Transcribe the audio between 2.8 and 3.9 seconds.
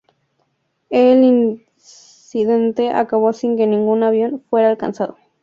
acabó sin que